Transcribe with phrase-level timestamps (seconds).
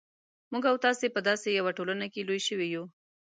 [0.51, 2.83] موږ او تاسې په داسې یوه ټولنه کې لوی شوي یو.